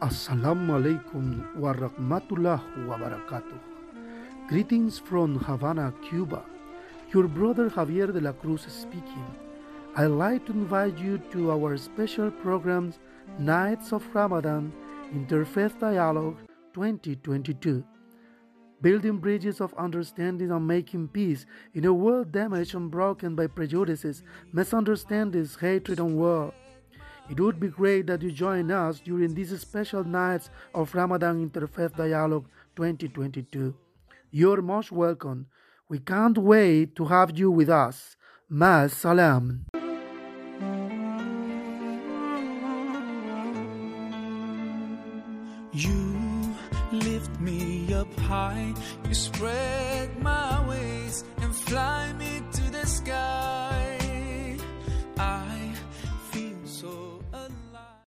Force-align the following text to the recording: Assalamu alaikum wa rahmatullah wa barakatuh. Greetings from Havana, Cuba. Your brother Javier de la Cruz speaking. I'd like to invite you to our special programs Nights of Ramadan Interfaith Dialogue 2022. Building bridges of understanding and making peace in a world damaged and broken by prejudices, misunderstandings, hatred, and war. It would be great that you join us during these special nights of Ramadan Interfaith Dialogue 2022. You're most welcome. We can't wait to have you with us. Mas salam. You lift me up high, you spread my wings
Assalamu 0.00 0.80
alaikum 0.80 1.44
wa 1.56 1.74
rahmatullah 1.74 2.58
wa 2.88 2.96
barakatuh. 2.96 3.58
Greetings 4.48 4.98
from 4.98 5.38
Havana, 5.38 5.92
Cuba. 6.00 6.42
Your 7.12 7.28
brother 7.28 7.68
Javier 7.68 8.10
de 8.10 8.18
la 8.18 8.32
Cruz 8.32 8.64
speaking. 8.66 9.26
I'd 9.96 10.06
like 10.06 10.46
to 10.46 10.52
invite 10.52 10.96
you 10.96 11.18
to 11.32 11.52
our 11.52 11.76
special 11.76 12.30
programs 12.30 12.98
Nights 13.38 13.92
of 13.92 14.02
Ramadan 14.14 14.72
Interfaith 15.12 15.78
Dialogue 15.78 16.38
2022. 16.72 17.84
Building 18.80 19.18
bridges 19.18 19.60
of 19.60 19.74
understanding 19.74 20.50
and 20.50 20.66
making 20.66 21.08
peace 21.08 21.44
in 21.74 21.84
a 21.84 21.92
world 21.92 22.32
damaged 22.32 22.74
and 22.74 22.90
broken 22.90 23.34
by 23.34 23.48
prejudices, 23.48 24.22
misunderstandings, 24.50 25.56
hatred, 25.56 25.98
and 26.00 26.16
war. 26.16 26.54
It 27.30 27.38
would 27.38 27.60
be 27.60 27.68
great 27.68 28.08
that 28.08 28.22
you 28.22 28.32
join 28.32 28.72
us 28.72 28.98
during 28.98 29.34
these 29.34 29.56
special 29.60 30.02
nights 30.02 30.50
of 30.74 30.92
Ramadan 30.92 31.48
Interfaith 31.48 31.96
Dialogue 31.96 32.46
2022. 32.74 33.72
You're 34.32 34.60
most 34.60 34.90
welcome. 34.90 35.46
We 35.88 36.00
can't 36.00 36.36
wait 36.36 36.96
to 36.96 37.04
have 37.04 37.38
you 37.38 37.52
with 37.52 37.68
us. 37.68 38.16
Mas 38.48 38.92
salam. 38.94 39.66
You 45.72 46.56
lift 46.90 47.40
me 47.40 47.94
up 47.94 48.12
high, 48.18 48.74
you 49.06 49.14
spread 49.14 50.20
my 50.20 50.66
wings 50.66 50.99